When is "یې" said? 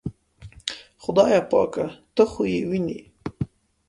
2.53-2.59